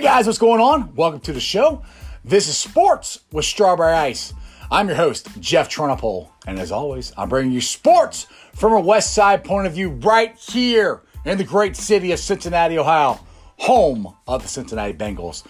Hey 0.00 0.06
guys, 0.06 0.24
what's 0.24 0.38
going 0.38 0.62
on? 0.62 0.94
Welcome 0.94 1.20
to 1.20 1.32
the 1.34 1.40
show. 1.40 1.82
This 2.24 2.48
is 2.48 2.56
Sports 2.56 3.20
with 3.32 3.44
Strawberry 3.44 3.92
Ice. 3.92 4.32
I'm 4.70 4.88
your 4.88 4.96
host, 4.96 5.28
Jeff 5.40 5.68
Trunapole, 5.68 6.30
and 6.46 6.58
as 6.58 6.72
always, 6.72 7.12
I'm 7.18 7.28
bringing 7.28 7.52
you 7.52 7.60
sports 7.60 8.26
from 8.54 8.72
a 8.72 8.80
West 8.80 9.12
Side 9.12 9.44
point 9.44 9.66
of 9.66 9.74
view 9.74 9.90
right 9.90 10.34
here 10.38 11.02
in 11.26 11.36
the 11.36 11.44
great 11.44 11.76
city 11.76 12.12
of 12.12 12.18
Cincinnati, 12.18 12.78
Ohio, 12.78 13.20
home 13.58 14.16
of 14.26 14.40
the 14.40 14.48
Cincinnati 14.48 14.94
Bengals. 14.94 15.44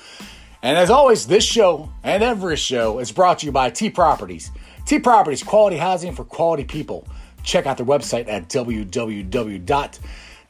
And 0.64 0.76
as 0.76 0.90
always, 0.90 1.28
this 1.28 1.44
show 1.44 1.88
and 2.02 2.24
every 2.24 2.56
show 2.56 2.98
is 2.98 3.12
brought 3.12 3.38
to 3.38 3.46
you 3.46 3.52
by 3.52 3.70
T 3.70 3.88
Properties. 3.88 4.50
T 4.84 4.98
Properties, 4.98 5.44
quality 5.44 5.76
housing 5.76 6.12
for 6.12 6.24
quality 6.24 6.64
people. 6.64 7.06
Check 7.44 7.66
out 7.66 7.76
their 7.76 7.86
website 7.86 8.26
at 8.26 8.48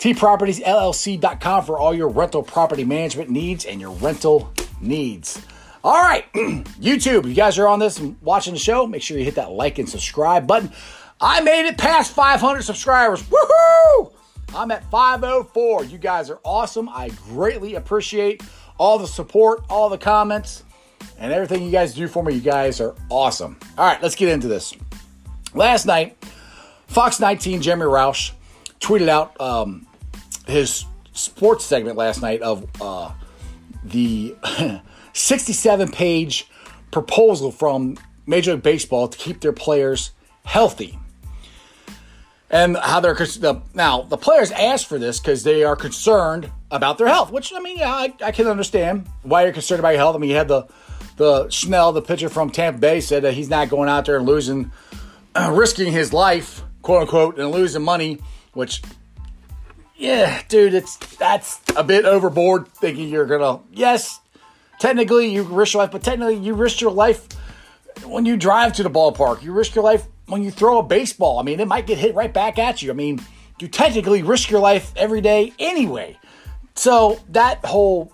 www.tpropertiesllc.com 0.00 1.64
for 1.64 1.78
all 1.78 1.94
your 1.94 2.08
rental 2.08 2.42
property 2.42 2.84
management 2.84 3.28
needs 3.28 3.66
and 3.66 3.80
your 3.80 3.90
rental 3.92 4.50
needs. 4.80 5.44
All 5.84 6.02
right, 6.02 6.30
YouTube, 6.34 7.26
you 7.26 7.34
guys 7.34 7.58
are 7.58 7.68
on 7.68 7.78
this 7.78 7.98
and 7.98 8.20
watching 8.22 8.54
the 8.54 8.58
show. 8.58 8.86
Make 8.86 9.02
sure 9.02 9.18
you 9.18 9.24
hit 9.24 9.34
that 9.36 9.50
like 9.50 9.78
and 9.78 9.88
subscribe 9.88 10.46
button. 10.46 10.72
I 11.20 11.40
made 11.42 11.66
it 11.66 11.76
past 11.76 12.12
500 12.12 12.62
subscribers. 12.62 13.22
Woohoo! 13.22 14.12
I'm 14.54 14.70
at 14.70 14.84
504. 14.90 15.84
You 15.84 15.98
guys 15.98 16.30
are 16.30 16.40
awesome. 16.44 16.88
I 16.88 17.10
greatly 17.28 17.74
appreciate 17.74 18.42
all 18.78 18.98
the 18.98 19.06
support, 19.06 19.64
all 19.68 19.90
the 19.90 19.98
comments, 19.98 20.64
and 21.18 21.32
everything 21.32 21.62
you 21.62 21.70
guys 21.70 21.94
do 21.94 22.08
for 22.08 22.22
me. 22.24 22.34
You 22.34 22.40
guys 22.40 22.80
are 22.80 22.94
awesome. 23.10 23.58
All 23.76 23.86
right, 23.86 24.02
let's 24.02 24.14
get 24.14 24.30
into 24.30 24.48
this. 24.48 24.74
Last 25.54 25.84
night, 25.84 26.16
Fox 26.86 27.20
19, 27.20 27.60
Jeremy 27.60 27.84
Rauch 27.84 28.32
tweeted 28.80 29.08
out 29.08 29.38
um, 29.40 29.86
his 30.46 30.84
sports 31.12 31.64
segment 31.64 31.96
last 31.96 32.22
night 32.22 32.42
of 32.42 32.66
uh, 32.80 33.12
the 33.84 34.34
67 35.12 35.90
page 35.90 36.48
proposal 36.90 37.50
from 37.50 37.96
Major 38.26 38.54
League 38.54 38.62
Baseball 38.62 39.08
to 39.08 39.18
keep 39.18 39.40
their 39.40 39.52
players 39.52 40.12
healthy. 40.44 40.98
And 42.50 42.76
how 42.76 42.98
they're 42.98 43.14
the, 43.14 43.62
now 43.74 44.02
the 44.02 44.16
players 44.16 44.50
asked 44.50 44.86
for 44.86 44.98
this 44.98 45.20
because 45.20 45.44
they 45.44 45.62
are 45.62 45.76
concerned 45.76 46.50
about 46.70 46.98
their 46.98 47.06
health, 47.06 47.30
which 47.30 47.52
I 47.54 47.60
mean, 47.60 47.78
yeah, 47.78 47.92
I, 47.92 48.12
I 48.24 48.32
can 48.32 48.48
understand 48.48 49.08
why 49.22 49.44
you're 49.44 49.52
concerned 49.52 49.78
about 49.78 49.90
your 49.90 49.98
health. 49.98 50.16
I 50.16 50.18
mean, 50.18 50.30
you 50.30 50.36
had 50.36 50.48
the 50.48 50.66
the 51.16 51.50
Snell, 51.50 51.92
the 51.92 52.00
pitcher 52.00 52.30
from 52.30 52.50
Tampa 52.50 52.80
Bay, 52.80 53.00
said 53.00 53.22
that 53.24 53.34
he's 53.34 53.50
not 53.50 53.68
going 53.68 53.90
out 53.90 54.06
there 54.06 54.16
and 54.16 54.26
losing, 54.26 54.72
uh, 55.34 55.52
risking 55.54 55.92
his 55.92 56.12
life, 56.12 56.64
quote 56.82 57.02
unquote, 57.02 57.38
and 57.38 57.50
losing 57.50 57.82
money, 57.82 58.18
which 58.54 58.82
yeah, 60.00 60.40
dude, 60.48 60.72
it's 60.72 60.96
that's 61.16 61.60
a 61.76 61.84
bit 61.84 62.06
overboard 62.06 62.68
thinking 62.68 63.10
you're 63.10 63.26
gonna 63.26 63.60
yes, 63.70 64.18
technically 64.78 65.28
you 65.28 65.42
risk 65.42 65.74
your 65.74 65.82
life, 65.82 65.92
but 65.92 66.02
technically 66.02 66.36
you 66.36 66.54
risk 66.54 66.80
your 66.80 66.90
life 66.90 67.28
when 68.06 68.24
you 68.24 68.38
drive 68.38 68.72
to 68.74 68.82
the 68.82 68.90
ballpark. 68.90 69.42
You 69.42 69.52
risk 69.52 69.74
your 69.74 69.84
life 69.84 70.06
when 70.26 70.42
you 70.42 70.50
throw 70.50 70.78
a 70.78 70.82
baseball. 70.82 71.38
I 71.38 71.42
mean, 71.42 71.60
it 71.60 71.68
might 71.68 71.86
get 71.86 71.98
hit 71.98 72.14
right 72.14 72.32
back 72.32 72.58
at 72.58 72.80
you. 72.80 72.90
I 72.90 72.94
mean, 72.94 73.20
you 73.60 73.68
technically 73.68 74.22
risk 74.22 74.50
your 74.50 74.60
life 74.60 74.90
every 74.96 75.20
day 75.20 75.52
anyway. 75.58 76.18
So 76.76 77.20
that 77.28 77.62
whole 77.62 78.10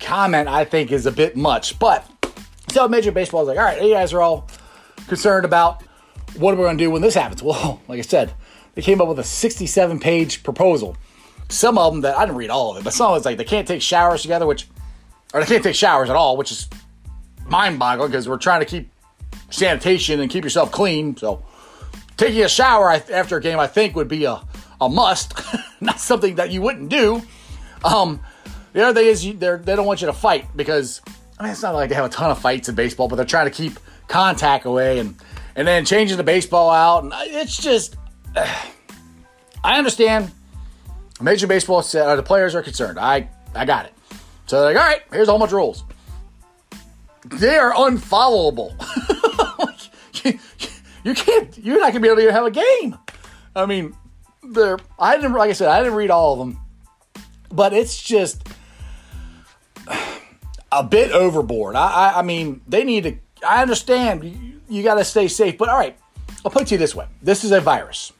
comment 0.00 0.48
I 0.48 0.64
think 0.64 0.90
is 0.90 1.04
a 1.04 1.12
bit 1.12 1.36
much. 1.36 1.78
But 1.78 2.08
so 2.72 2.88
Major 2.88 3.12
Baseball 3.12 3.42
is 3.42 3.48
like, 3.48 3.58
all 3.58 3.64
right, 3.64 3.82
you 3.82 3.92
guys 3.92 4.14
are 4.14 4.22
all 4.22 4.48
concerned 5.06 5.44
about 5.44 5.82
what 6.38 6.54
are 6.54 6.56
we 6.56 6.66
to 6.66 6.76
do 6.76 6.90
when 6.90 7.02
this 7.02 7.14
happens? 7.14 7.42
Well, 7.46 7.82
like 7.88 7.98
I 7.98 8.02
said, 8.02 8.32
they 8.74 8.80
came 8.80 9.02
up 9.02 9.08
with 9.08 9.18
a 9.18 9.24
67 9.24 10.00
page 10.00 10.42
proposal. 10.42 10.96
Some 11.48 11.78
of 11.78 11.92
them 11.92 12.02
that 12.02 12.16
I 12.16 12.24
didn't 12.26 12.36
read 12.36 12.50
all 12.50 12.72
of 12.72 12.78
it, 12.78 12.84
but 12.84 12.92
some 12.92 13.10
of 13.10 13.16
it's 13.16 13.26
like 13.26 13.38
they 13.38 13.44
can't 13.44 13.68
take 13.68 13.82
showers 13.82 14.22
together, 14.22 14.46
which, 14.46 14.66
or 15.32 15.40
they 15.40 15.46
can't 15.46 15.62
take 15.62 15.76
showers 15.76 16.10
at 16.10 16.16
all, 16.16 16.36
which 16.36 16.50
is 16.50 16.68
mind 17.46 17.78
boggling 17.78 18.10
because 18.10 18.28
we're 18.28 18.36
trying 18.36 18.60
to 18.60 18.66
keep 18.66 18.90
sanitation 19.50 20.20
and 20.20 20.30
keep 20.30 20.44
yourself 20.44 20.72
clean. 20.72 21.16
So 21.16 21.44
taking 22.16 22.42
a 22.42 22.48
shower 22.48 22.90
after 22.90 23.36
a 23.36 23.40
game, 23.40 23.58
I 23.58 23.66
think, 23.66 23.94
would 23.96 24.08
be 24.08 24.24
a, 24.24 24.40
a 24.80 24.88
must, 24.88 25.34
not 25.80 26.00
something 26.00 26.36
that 26.36 26.50
you 26.50 26.62
wouldn't 26.62 26.88
do. 26.88 27.22
Um, 27.84 28.20
the 28.72 28.84
other 28.84 29.00
thing 29.00 29.08
is 29.08 29.24
you, 29.24 29.32
they 29.34 29.76
don't 29.76 29.86
want 29.86 30.00
you 30.00 30.06
to 30.06 30.12
fight 30.12 30.54
because 30.56 31.00
I 31.38 31.44
mean 31.44 31.52
it's 31.52 31.62
not 31.62 31.74
like 31.74 31.88
they 31.88 31.94
have 31.94 32.04
a 32.04 32.10
ton 32.10 32.30
of 32.30 32.38
fights 32.38 32.68
in 32.68 32.74
baseball, 32.74 33.08
but 33.08 33.16
they're 33.16 33.24
trying 33.24 33.46
to 33.46 33.50
keep 33.50 33.78
contact 34.08 34.66
away 34.66 34.98
and 34.98 35.16
and 35.54 35.66
then 35.66 35.86
changing 35.86 36.18
the 36.18 36.22
baseball 36.22 36.70
out, 36.70 37.04
and 37.04 37.12
it's 37.16 37.56
just 37.56 37.96
I 39.64 39.78
understand. 39.78 40.30
Major 41.20 41.46
Baseball 41.46 41.82
said 41.82 42.06
uh, 42.06 42.16
the 42.16 42.22
players 42.22 42.54
are 42.54 42.62
concerned. 42.62 42.98
I 42.98 43.28
I 43.54 43.64
got 43.64 43.86
it. 43.86 43.94
So 44.46 44.60
they're 44.60 44.74
like, 44.74 44.82
all 44.82 44.88
right, 44.88 45.02
here's 45.12 45.28
a 45.28 45.30
whole 45.32 45.40
bunch 45.40 45.50
of 45.50 45.56
rules. 45.56 45.84
They 47.24 47.56
are 47.56 47.72
unfollowable. 47.72 48.74
you, 50.24 50.38
you 51.02 51.14
can't. 51.14 51.58
You're 51.58 51.80
not 51.80 51.88
gonna 51.88 52.00
be 52.00 52.08
able 52.08 52.16
to 52.16 52.22
even 52.22 52.34
have 52.34 52.46
a 52.46 52.50
game. 52.50 52.96
I 53.54 53.66
mean, 53.66 53.96
they're. 54.42 54.78
I 54.98 55.16
didn't. 55.16 55.32
Like 55.32 55.50
I 55.50 55.54
said, 55.54 55.68
I 55.68 55.78
didn't 55.80 55.94
read 55.94 56.10
all 56.10 56.34
of 56.34 56.38
them, 56.38 56.58
but 57.50 57.72
it's 57.72 58.00
just 58.00 58.46
a 60.70 60.84
bit 60.84 61.10
overboard. 61.12 61.74
I. 61.74 61.86
I, 61.86 62.18
I 62.18 62.22
mean, 62.22 62.60
they 62.68 62.84
need 62.84 63.04
to. 63.04 63.16
I 63.46 63.62
understand. 63.62 64.22
You, 64.24 64.60
you 64.68 64.82
got 64.82 64.96
to 64.96 65.04
stay 65.04 65.28
safe, 65.28 65.58
but 65.58 65.68
all 65.68 65.78
right. 65.78 65.96
I'll 66.44 66.50
put 66.50 66.62
it 66.62 66.68
to 66.68 66.74
you 66.74 66.78
this 66.78 66.94
way: 66.94 67.06
This 67.22 67.42
is 67.42 67.50
a 67.50 67.60
virus. 67.60 68.12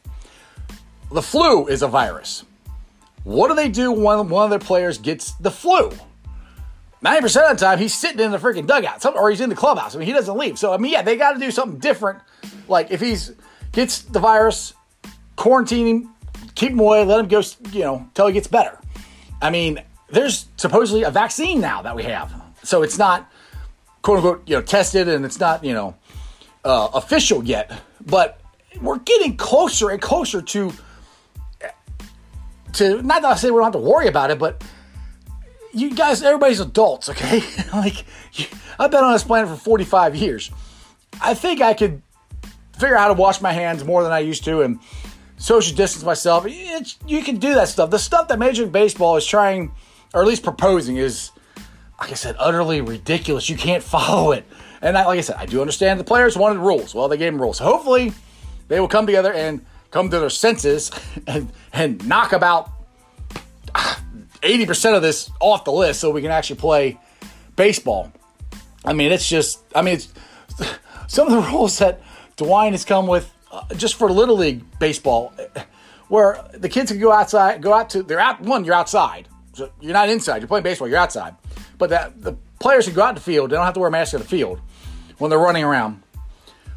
The 1.13 1.23
flu 1.23 1.69
is 1.69 1.83
a 1.83 1.89
virus. 1.89 2.45
What 3.27 3.49
do 3.49 3.57
they 3.57 3.69
do 3.69 3.91
when 3.91 4.29
one 4.29 4.45
of 4.45 4.51
their 4.51 4.61
players 4.61 4.99
gets 4.99 5.33
the 5.33 5.51
flu? 5.51 5.91
90% 7.05 7.51
of 7.51 7.59
the 7.59 7.65
time, 7.65 7.77
he's 7.77 7.93
sitting 7.93 8.21
in 8.21 8.31
the 8.31 8.39
freaking 8.39 8.69
dugout 8.69 9.05
or 9.05 9.31
he's 9.31 9.41
in 9.41 9.49
the 9.49 9.57
clubhouse. 9.57 9.97
I 9.97 9.99
mean, 9.99 10.07
he 10.07 10.13
doesn't 10.13 10.39
leave. 10.39 10.57
So, 10.61 10.73
I 10.73 10.77
mean, 10.77 10.93
yeah, 10.93 11.03
they 11.03 11.17
got 11.17 11.33
to 11.33 11.41
do 11.41 11.51
something 11.51 11.81
different. 11.81 12.21
Like, 12.69 12.93
if 12.93 13.01
he's 13.01 13.33
gets 13.73 14.03
the 14.03 14.21
virus, 14.21 14.75
quarantine 15.35 15.89
him, 15.89 16.15
keep 16.55 16.71
him 16.71 16.79
away, 16.79 17.05
let 17.05 17.19
him 17.19 17.27
go, 17.27 17.43
you 17.73 17.81
know, 17.81 17.97
until 17.97 18.29
he 18.29 18.33
gets 18.33 18.47
better. 18.47 18.79
I 19.43 19.51
mean, 19.51 19.83
there's 20.09 20.47
supposedly 20.57 21.03
a 21.03 21.11
vaccine 21.11 21.61
now 21.61 21.83
that 21.83 21.97
we 21.97 22.05
have. 22.05 22.33
So 22.63 22.85
it's 22.85 22.97
not, 22.97 23.29
quote 24.03 24.19
unquote, 24.19 24.49
you 24.49 24.55
know, 24.55 24.63
tested 24.63 25.09
and 25.09 25.25
it's 25.25 25.41
not, 25.41 25.65
you 25.65 25.75
know, 25.75 25.97
uh, 26.65 26.91
official 26.95 27.43
yet. 27.43 27.77
But 28.01 28.41
we're 28.81 29.01
getting 29.01 29.37
closer 29.37 29.91
and 29.91 30.01
closer 30.01 30.41
to 30.41 30.73
to 32.77 33.03
not 33.03 33.23
that 33.23 33.33
I 33.33 33.37
say 33.37 33.51
we 33.51 33.57
don't 33.57 33.65
have 33.65 33.73
to 33.73 33.79
worry 33.79 34.09
about 34.09 34.31
it, 34.31 34.39
but 34.39 34.63
you 35.73 35.95
guys, 35.95 36.23
everybody's 36.23 36.61
adults, 36.61 37.09
okay? 37.11 37.43
like, 37.73 38.05
I've 38.79 38.91
been 38.91 39.05
on 39.05 39.13
this 39.13 39.25
planet 39.25 39.51
for 39.51 39.57
45 39.57 40.17
years. 40.17 40.51
I 41.21 41.35
think 41.35 41.61
I 41.61 41.75
could 41.75 42.03
figure 42.79 42.97
out 42.97 43.03
how 43.03 43.09
to 43.09 43.15
wash 43.15 43.41
my 43.41 43.53
hands 43.53 43.85
more 43.85 44.03
than 44.03 44.13
I 44.13 44.21
used 44.21 44.45
to 44.45 44.63
and 44.63 44.81
social 45.37 45.77
distance 45.77 46.05
myself. 46.05 46.45
It's, 46.47 46.99
you 47.07 47.23
can 47.23 47.37
do 47.37 47.55
that 47.55 47.69
stuff. 47.69 47.91
The 47.91 47.99
stuff 47.99 48.29
that 48.29 48.39
Major 48.39 48.63
League 48.63 48.73
Baseball 48.73 49.17
is 49.17 49.27
trying, 49.27 49.73
or 50.15 50.23
at 50.23 50.29
least 50.29 50.43
proposing, 50.43 50.97
is, 50.97 51.31
like 52.01 52.11
I 52.11 52.15
said, 52.15 52.37
utterly 52.39 52.81
ridiculous. 52.81 53.49
You 53.49 53.57
can't 53.57 53.83
follow 53.83 54.33
it. 54.33 54.45
And 54.81 54.97
I, 54.97 55.07
like 55.07 55.19
I 55.19 55.23
said, 55.23 55.37
I 55.37 55.47
do 55.47 55.61
understand 55.61 56.01
the 56.01 56.05
players 56.05 56.37
wanted 56.37 56.61
rules. 56.61 56.95
Well, 56.95 57.09
they 57.09 57.17
gave 57.17 57.33
them 57.33 57.41
rules. 57.41 57.59
So 57.59 57.65
hopefully, 57.65 58.13
they 58.69 58.81
will 58.81 58.89
come 58.89 59.07
together 59.07 59.33
and 59.33 59.65
come 59.91 60.11
to 60.11 60.19
their 60.19 60.31
senses 60.31 60.91
and, 61.27 61.51
and 61.73 62.07
knock 62.07 62.33
about 62.33 62.71
80% 64.43 64.97
of 64.97 65.03
this 65.03 65.31
off 65.41 65.65
the 65.65 65.73
list 65.73 66.01
so 66.01 66.11
we 66.11 66.23
can 66.23 66.31
actually 66.31 66.57
play 66.57 66.99
baseball. 67.57 68.13
I 68.85 68.93
mean, 68.93 69.13
it's 69.13 69.29
just, 69.29 69.61
I 69.75 69.83
mean, 69.83 69.95
it's 69.95 70.13
some 71.09 71.27
of 71.27 71.33
the 71.33 71.51
rules 71.51 71.79
that 71.79 72.01
DeWine 72.37 72.73
has 72.73 72.85
come 72.85 73.07
with 73.07 73.33
uh, 73.51 73.63
just 73.75 73.95
for 73.95 74.11
Little 74.11 74.37
League 74.37 74.63
baseball, 74.79 75.33
where 76.09 76.45
the 76.53 76.69
kids 76.69 76.91
can 76.91 77.01
go 77.01 77.13
outside, 77.13 77.63
go 77.63 77.73
out 77.73 77.91
to, 77.91 78.03
they're 78.03 78.21
out, 78.21 78.41
one, 78.41 78.65
you're 78.65 78.75
outside. 78.75 79.29
So 79.55 79.71
you're 79.81 79.95
not 79.95 80.09
inside, 80.09 80.39
you're 80.39 80.49
playing 80.49 80.65
baseball, 80.65 80.89
you're 80.89 80.99
outside. 80.99 81.35
But 81.79 81.91
that, 81.91 82.23
the 82.23 82.37
players 82.61 82.87
can 82.87 82.95
go 82.95 83.03
out 83.03 83.13
to 83.13 83.15
the 83.15 83.21
field, 83.21 83.51
they 83.51 83.57
don't 83.57 83.65
have 83.65 83.75
to 83.75 83.81
wear 83.81 83.91
masks 83.91 84.15
in 84.15 84.21
the 84.21 84.29
field 84.29 84.61
when 85.19 85.31
they're 85.31 85.39
running 85.39 85.65
around. 85.65 86.03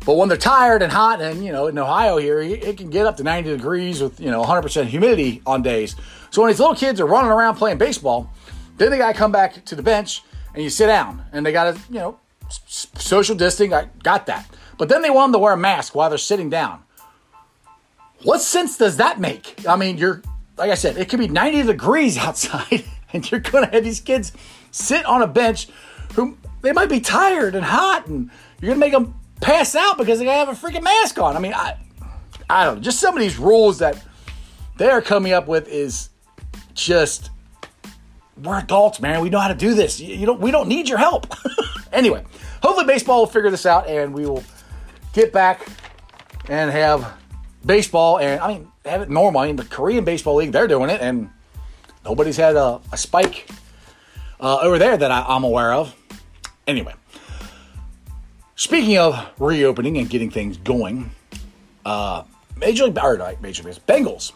But 0.10 0.16
when 0.16 0.28
they're 0.28 0.40
tired 0.40 0.82
and 0.82 0.92
hot, 0.92 1.22
and 1.22 1.46
you 1.46 1.52
know, 1.52 1.68
in 1.68 1.78
Ohio 1.78 2.18
here, 2.18 2.40
it 2.42 2.78
can 2.78 2.90
get 2.90 3.06
up 3.06 3.18
to 3.18 3.24
90 3.24 3.52
degrees 3.52 4.02
with 4.02 4.20
you 4.20 4.32
know 4.32 4.44
100% 4.44 4.86
humidity 4.86 5.40
on 5.46 5.62
days. 5.62 5.96
So 6.32 6.42
when 6.42 6.50
these 6.50 6.60
little 6.60 6.74
kids 6.74 7.00
are 7.00 7.06
running 7.06 7.30
around 7.30 7.58
playing 7.58 7.78
baseball, 7.78 8.28
then 8.78 8.90
they 8.90 8.98
got 8.98 9.12
to 9.12 9.14
come 9.14 9.32
back 9.32 9.64
to 9.66 9.76
the 9.76 9.84
bench 9.84 10.24
and 10.56 10.64
you 10.64 10.72
sit 10.72 10.88
down, 10.88 11.24
and 11.32 11.46
they 11.46 11.52
got 11.52 11.76
to 11.76 11.82
you 11.94 12.00
know 12.00 12.20
social 12.50 13.36
distancing. 13.36 13.72
I 13.72 13.88
got 14.02 14.26
that, 14.26 14.50
but 14.80 14.90
then 14.90 15.04
they 15.04 15.12
want 15.12 15.32
them 15.32 15.42
to 15.42 15.44
wear 15.44 15.54
a 15.54 15.58
mask 15.58 15.94
while 15.94 16.10
they're 16.10 16.18
sitting 16.18 16.50
down. 16.50 16.82
What 18.24 18.42
sense 18.42 18.80
does 18.80 18.98
that 18.98 19.20
make? 19.20 19.64
I 19.68 19.76
mean, 19.76 20.00
you're 20.00 20.24
like 20.58 20.72
I 20.72 20.74
said, 20.74 20.98
it 20.98 21.10
could 21.10 21.20
be 21.20 21.28
90 21.28 21.68
degrees 21.68 22.18
outside, 22.28 22.84
and 23.14 23.30
you're 23.30 23.42
going 23.42 23.64
to 23.64 23.70
have 23.70 23.84
these 23.84 24.00
kids 24.00 24.32
sit 24.72 25.06
on 25.06 25.22
a 25.22 25.28
bench 25.28 25.68
who 26.16 26.36
they 26.64 26.72
might 26.72 26.90
be 26.90 27.00
tired 27.00 27.54
and 27.54 27.64
hot, 27.64 28.08
and 28.08 28.32
you're 28.60 28.74
going 28.74 28.80
to 28.80 28.86
make 28.88 28.94
them 28.94 29.14
pass 29.42 29.76
out 29.76 29.98
because 29.98 30.20
they 30.20 30.26
have 30.26 30.50
a 30.50 30.54
freaking 30.54 30.84
mask 30.84 31.20
on. 31.20 31.36
I 31.36 31.40
mean, 31.40 31.54
I, 31.54 31.78
I 32.50 32.66
don't 32.66 32.76
know. 32.76 32.82
Just 32.82 33.00
some 33.00 33.16
of 33.16 33.22
these 33.22 33.38
rules 33.38 33.80
that 33.80 34.04
they 34.78 34.90
are 34.90 35.02
coming 35.02 35.34
up 35.34 35.48
with 35.48 35.68
is 35.68 36.10
just 36.74 37.30
we're 38.44 38.60
adults, 38.60 39.02
man. 39.02 39.22
We 39.22 39.30
know 39.30 39.40
how 39.40 39.50
to 39.50 39.56
do 39.56 39.74
this. 39.74 40.00
You, 40.00 40.16
you 40.16 40.26
don't. 40.26 40.40
We 40.40 40.52
don't 40.52 40.68
need 40.68 40.88
your 40.88 40.98
help. 40.98 41.34
anyway, 41.94 42.24
hopefully 42.62 42.86
baseball 42.86 43.20
will 43.20 43.28
figure 43.28 43.52
this 43.52 43.66
out, 43.66 43.88
and 43.88 44.14
we 44.14 44.26
will 44.26 44.44
get 45.14 45.34
back 45.34 45.68
and 46.48 46.72
have 46.72 47.14
baseball. 47.66 48.20
And 48.20 48.40
I 48.40 48.48
mean, 48.48 48.72
have 48.86 49.02
it 49.02 49.10
normal. 49.10 49.42
I 49.42 49.48
mean, 49.48 49.56
the 49.56 49.66
Korean 49.66 50.04
baseball 50.04 50.36
league, 50.36 50.52
they're 50.52 50.68
doing 50.68 50.90
it, 50.90 51.02
and 51.02 51.30
nobody's 52.06 52.38
had 52.38 52.56
a, 52.56 52.80
a 52.92 52.98
spike 52.98 53.50
uh, 54.40 54.60
over 54.62 54.80
there 54.80 54.98
that 54.98 55.12
I, 55.12 55.36
am 55.36 55.44
aware 55.44 55.74
of. 55.74 55.96
Anyway, 56.68 56.94
speaking 58.60 58.98
of 58.98 59.32
reopening 59.40 59.98
and 59.98 60.10
getting 60.10 60.30
things 60.30 60.58
going, 60.58 61.10
uh, 61.86 62.24
Major 62.58 62.84
League 62.84 63.00
or 63.02 63.18
not 63.18 63.42
Major 63.42 63.64
League 63.64 63.76
Bengals. 63.88 64.34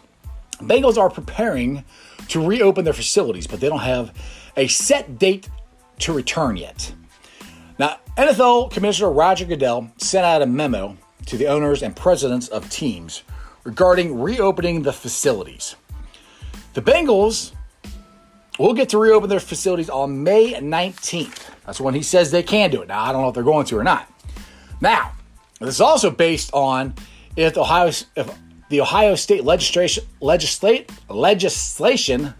Bengals 0.60 0.96
are 0.96 1.10
preparing 1.10 1.84
to 2.28 2.44
reopen 2.44 2.86
their 2.86 2.94
facilities, 2.94 3.46
but 3.46 3.60
they 3.60 3.68
don't 3.68 3.80
have 3.80 4.16
a 4.56 4.66
set 4.66 5.18
date 5.18 5.50
to 5.98 6.14
return 6.14 6.56
yet. 6.56 6.94
Now, 7.78 7.98
NFL 8.16 8.70
Commissioner 8.70 9.10
Roger 9.10 9.44
Goodell 9.44 9.90
sent 9.98 10.24
out 10.24 10.40
a 10.40 10.46
memo 10.46 10.96
to 11.26 11.36
the 11.36 11.48
owners 11.48 11.82
and 11.82 11.94
presidents 11.94 12.48
of 12.48 12.70
teams 12.70 13.24
regarding 13.64 14.18
reopening 14.18 14.80
the 14.82 14.92
facilities. 14.94 15.76
The 16.72 16.80
Bengals 16.80 17.52
will 18.58 18.72
get 18.72 18.88
to 18.90 18.98
reopen 18.98 19.28
their 19.28 19.40
facilities 19.40 19.90
on 19.90 20.22
May 20.22 20.54
19th. 20.54 21.50
That's 21.66 21.80
when 21.80 21.92
he 21.92 22.02
says 22.02 22.30
they 22.30 22.42
can 22.42 22.70
do 22.70 22.80
it. 22.80 22.88
Now, 22.88 23.02
I 23.02 23.12
don't 23.12 23.20
know 23.20 23.28
if 23.28 23.34
they're 23.34 23.42
going 23.42 23.66
to 23.66 23.76
or 23.76 23.84
not. 23.84 24.08
Now, 24.80 25.12
this 25.60 25.76
is 25.76 25.80
also 25.80 26.10
based 26.10 26.50
on 26.52 26.94
if 27.36 27.56
Ohio 27.56 27.88
if 27.88 28.38
the 28.68 28.80
Ohio 28.80 29.14
State 29.14 29.44
legislation 29.44 30.04
legislate 30.20 30.90
legislation 31.08 32.34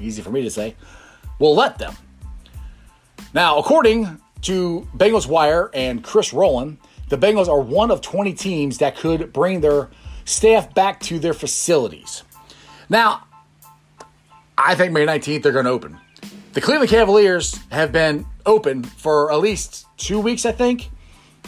easy 0.00 0.22
for 0.22 0.30
me 0.30 0.42
to 0.42 0.50
say 0.50 0.74
will 1.38 1.54
let 1.54 1.78
them. 1.78 1.94
Now, 3.34 3.58
according 3.58 4.20
to 4.42 4.88
Bengals 4.96 5.26
Wire 5.26 5.70
and 5.74 6.02
Chris 6.02 6.32
Roling, 6.32 6.78
the 7.08 7.16
Bengals 7.16 7.48
are 7.48 7.60
one 7.60 7.90
of 7.90 8.00
20 8.00 8.32
teams 8.34 8.78
that 8.78 8.96
could 8.96 9.32
bring 9.32 9.60
their 9.60 9.90
staff 10.24 10.74
back 10.74 11.00
to 11.00 11.18
their 11.18 11.32
facilities. 11.32 12.22
Now, 12.88 13.24
I 14.56 14.74
think 14.74 14.92
May 14.92 15.06
19th 15.06 15.42
they're 15.42 15.52
going 15.52 15.64
to 15.64 15.70
open. 15.70 15.98
The 16.52 16.60
Cleveland 16.60 16.90
Cavaliers 16.90 17.58
have 17.70 17.92
been 17.92 18.26
open 18.44 18.82
for 18.84 19.32
at 19.32 19.40
least 19.40 19.86
two 19.96 20.20
weeks, 20.20 20.44
I 20.44 20.52
think. 20.52 20.90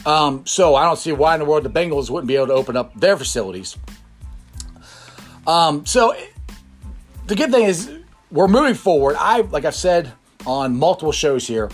Um, 0.06 0.46
so 0.46 0.74
I 0.74 0.84
don't 0.84 0.98
see 0.98 1.12
why 1.12 1.34
in 1.34 1.40
the 1.40 1.46
world 1.46 1.64
the 1.64 1.70
Bengals 1.70 2.10
wouldn't 2.10 2.28
be 2.28 2.36
able 2.36 2.48
to 2.48 2.52
open 2.52 2.76
up 2.76 2.98
their 2.98 3.16
facilities. 3.16 3.76
Um, 5.46 5.86
so 5.86 6.14
the 7.26 7.34
good 7.34 7.50
thing 7.50 7.64
is 7.64 7.90
we're 8.30 8.48
moving 8.48 8.74
forward. 8.74 9.16
I, 9.18 9.40
like 9.40 9.64
I've 9.64 9.74
said 9.74 10.12
on 10.46 10.76
multiple 10.76 11.12
shows 11.12 11.46
here, 11.46 11.70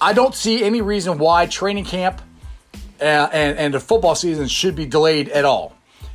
I 0.00 0.12
don't 0.12 0.34
see 0.34 0.62
any 0.62 0.82
reason 0.82 1.18
why 1.18 1.46
training 1.46 1.84
camp 1.84 2.20
and, 3.00 3.32
and, 3.32 3.58
and 3.58 3.74
the 3.74 3.80
football 3.80 4.14
season 4.14 4.48
should 4.48 4.76
be 4.76 4.86
delayed 4.86 5.28
at 5.30 5.44
all. 5.44 5.74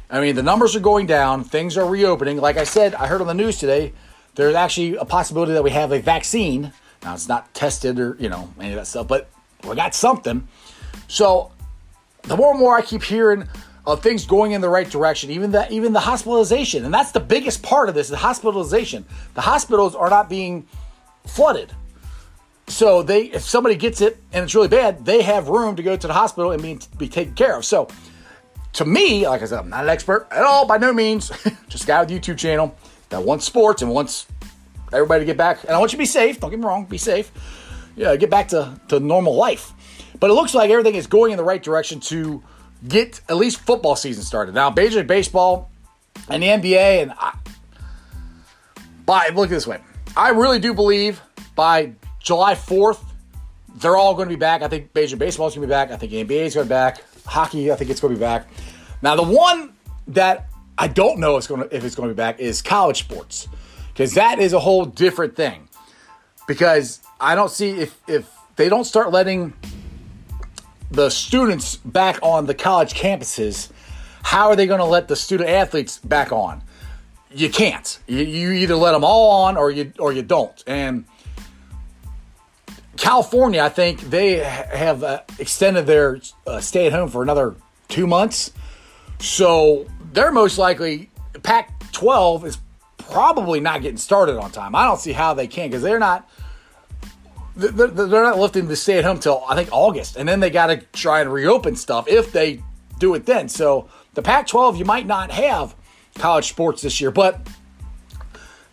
I 0.09 0.19
mean, 0.19 0.35
the 0.35 0.43
numbers 0.43 0.75
are 0.75 0.81
going 0.81 1.07
down, 1.07 1.43
things 1.43 1.77
are 1.77 1.87
reopening. 1.87 2.37
Like 2.37 2.57
I 2.57 2.65
said, 2.65 2.93
I 2.95 3.07
heard 3.07 3.21
on 3.21 3.27
the 3.27 3.33
news 3.33 3.57
today, 3.57 3.93
there's 4.35 4.55
actually 4.55 4.95
a 4.97 5.05
possibility 5.05 5.53
that 5.53 5.63
we 5.63 5.71
have 5.71 5.91
a 5.91 5.99
vaccine. 5.99 6.73
Now, 7.03 7.13
it's 7.13 7.27
not 7.27 7.53
tested 7.53 7.99
or, 7.99 8.17
you 8.19 8.29
know, 8.29 8.53
any 8.59 8.71
of 8.71 8.75
that 8.75 8.87
stuff, 8.87 9.07
but 9.07 9.29
we 9.67 9.75
got 9.75 9.95
something. 9.95 10.47
So, 11.11 11.51
the 12.23 12.37
more 12.37 12.51
and 12.51 12.59
more 12.59 12.77
I 12.77 12.81
keep 12.81 13.03
hearing 13.03 13.49
of 13.85 14.01
things 14.01 14.25
going 14.25 14.53
in 14.53 14.61
the 14.61 14.69
right 14.69 14.89
direction, 14.89 15.29
even 15.29 15.51
the 15.51 15.69
even 15.69 15.91
the 15.91 15.99
hospitalization, 15.99 16.85
and 16.85 16.93
that's 16.93 17.11
the 17.11 17.19
biggest 17.19 17.61
part 17.61 17.89
of 17.89 17.95
this, 17.95 18.07
the 18.07 18.15
hospitalization. 18.15 19.03
The 19.33 19.41
hospitals 19.41 19.93
are 19.93 20.09
not 20.09 20.29
being 20.29 20.65
flooded. 21.25 21.73
So 22.67 23.03
they, 23.03 23.23
if 23.23 23.41
somebody 23.41 23.75
gets 23.75 23.99
it 23.99 24.23
and 24.31 24.45
it's 24.45 24.55
really 24.55 24.69
bad, 24.69 25.03
they 25.03 25.21
have 25.21 25.49
room 25.49 25.75
to 25.75 25.83
go 25.83 25.97
to 25.97 26.07
the 26.07 26.13
hospital 26.13 26.53
and 26.53 26.63
be, 26.63 26.79
be 26.97 27.09
taken 27.09 27.33
care 27.33 27.57
of. 27.57 27.65
So 27.65 27.89
to 28.73 28.85
me, 28.85 29.27
like 29.27 29.41
I 29.41 29.45
said, 29.45 29.59
I'm 29.59 29.69
not 29.69 29.83
an 29.83 29.89
expert 29.89 30.29
at 30.31 30.45
all, 30.45 30.65
by 30.65 30.77
no 30.77 30.93
means. 30.93 31.29
Just 31.67 31.83
a 31.83 31.87
guy 31.87 31.99
with 32.01 32.09
YouTube 32.09 32.37
channel 32.37 32.73
that 33.09 33.21
wants 33.21 33.43
sports 33.43 33.81
and 33.81 33.91
wants 33.91 34.27
everybody 34.93 35.23
to 35.23 35.25
get 35.25 35.35
back. 35.35 35.65
And 35.65 35.71
I 35.71 35.77
want 35.77 35.91
you 35.91 35.97
to 35.97 36.01
be 36.01 36.05
safe. 36.05 36.39
Don't 36.39 36.51
get 36.51 36.59
me 36.59 36.65
wrong, 36.65 36.85
be 36.85 36.97
safe. 36.97 37.33
Yeah, 37.97 38.15
get 38.15 38.29
back 38.29 38.47
to, 38.49 38.79
to 38.87 39.01
normal 39.01 39.35
life. 39.35 39.73
But 40.21 40.29
it 40.29 40.33
looks 40.33 40.53
like 40.53 40.69
everything 40.69 40.93
is 40.93 41.07
going 41.07 41.31
in 41.31 41.37
the 41.37 41.43
right 41.43 41.61
direction 41.61 41.99
to 42.01 42.43
get 42.87 43.19
at 43.27 43.37
least 43.37 43.59
football 43.59 43.95
season 43.95 44.23
started. 44.23 44.53
Now, 44.53 44.69
Major 44.69 44.99
League 44.99 45.07
Baseball 45.07 45.71
and 46.29 46.43
the 46.43 46.47
NBA, 46.47 47.01
and 47.01 47.11
I, 47.17 47.35
by 49.05 49.29
look 49.29 49.45
at 49.45 49.49
this 49.49 49.65
way, 49.65 49.81
I 50.15 50.29
really 50.29 50.59
do 50.59 50.75
believe 50.75 51.19
by 51.55 51.93
July 52.19 52.53
4th, 52.53 53.03
they're 53.77 53.97
all 53.97 54.13
going 54.13 54.29
to 54.29 54.35
be 54.35 54.39
back. 54.39 54.61
I 54.61 54.67
think 54.67 54.93
Major 54.93 55.17
Baseball 55.17 55.47
is 55.47 55.55
going 55.55 55.63
to 55.63 55.67
be 55.67 55.71
back. 55.71 55.89
I 55.89 55.97
think 55.97 56.11
NBA 56.11 56.45
is 56.45 56.53
going 56.53 56.65
to 56.65 56.69
be 56.69 56.69
back. 56.69 57.01
Hockey, 57.25 57.71
I 57.71 57.75
think 57.75 57.89
it's 57.89 57.99
going 57.99 58.13
to 58.13 58.19
be 58.19 58.23
back. 58.23 58.47
Now, 59.01 59.15
the 59.15 59.23
one 59.23 59.73
that 60.09 60.49
I 60.77 60.87
don't 60.87 61.17
know 61.19 61.37
if 61.37 61.39
it's 61.39 61.47
going 61.47 61.67
to, 61.67 61.75
if 61.75 61.83
it's 61.83 61.95
going 61.95 62.09
to 62.09 62.13
be 62.13 62.17
back 62.17 62.39
is 62.39 62.61
college 62.61 62.99
sports 62.99 63.47
because 63.87 64.13
that 64.13 64.37
is 64.37 64.53
a 64.53 64.59
whole 64.59 64.85
different 64.85 65.35
thing. 65.35 65.67
Because 66.47 66.99
I 67.19 67.33
don't 67.33 67.49
see 67.49 67.71
if 67.71 67.99
if 68.07 68.29
they 68.55 68.69
don't 68.69 68.83
start 68.83 69.11
letting 69.11 69.53
the 70.91 71.09
students 71.09 71.77
back 71.77 72.19
on 72.21 72.45
the 72.45 72.53
college 72.53 72.93
campuses, 72.93 73.71
how 74.23 74.49
are 74.49 74.55
they 74.55 74.67
going 74.67 74.79
to 74.79 74.85
let 74.85 75.07
the 75.07 75.15
student 75.15 75.49
athletes 75.49 75.97
back 75.99 76.31
on? 76.31 76.61
You 77.33 77.49
can't. 77.49 77.99
You, 78.07 78.19
you 78.19 78.51
either 78.51 78.75
let 78.75 78.91
them 78.91 79.03
all 79.03 79.45
on 79.45 79.57
or 79.57 79.71
you 79.71 79.93
or 79.97 80.11
you 80.11 80.21
don't. 80.21 80.61
And 80.67 81.05
California, 82.97 83.63
I 83.63 83.69
think 83.69 84.01
they 84.01 84.35
have 84.39 85.03
uh, 85.03 85.21
extended 85.39 85.87
their 85.87 86.19
uh, 86.45 86.59
stay 86.59 86.87
at 86.87 86.93
home 86.93 87.09
for 87.09 87.23
another 87.23 87.55
two 87.87 88.05
months. 88.05 88.51
So 89.19 89.87
they're 90.11 90.31
most 90.31 90.57
likely, 90.57 91.09
Pac 91.41 91.91
12 91.93 92.45
is 92.45 92.57
probably 92.97 93.59
not 93.59 93.81
getting 93.81 93.97
started 93.97 94.37
on 94.37 94.51
time. 94.51 94.75
I 94.75 94.85
don't 94.85 94.99
see 94.99 95.13
how 95.13 95.33
they 95.33 95.47
can 95.47 95.69
because 95.69 95.83
they're 95.83 95.99
not. 95.99 96.29
They're, 97.55 98.07
not 98.07 98.39
lifting 98.39 98.67
the 98.67 98.75
stay 98.75 98.97
at 98.97 99.03
home 99.03 99.19
till 99.19 99.43
I 99.47 99.55
think 99.55 99.69
August, 99.71 100.15
and 100.15 100.27
then 100.27 100.39
they 100.39 100.49
got 100.49 100.67
to 100.67 100.77
try 100.93 101.21
and 101.21 101.31
reopen 101.31 101.75
stuff 101.75 102.07
if 102.07 102.31
they 102.31 102.61
do 102.99 103.13
it 103.15 103.25
then. 103.25 103.49
So 103.49 103.89
the 104.13 104.21
Pac 104.21 104.47
12, 104.47 104.77
you 104.77 104.85
might 104.85 105.05
not 105.05 105.31
have 105.31 105.75
college 106.15 106.47
sports 106.47 106.81
this 106.81 107.01
year, 107.01 107.11
but 107.11 107.45